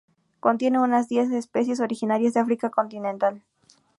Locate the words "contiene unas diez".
0.39-1.29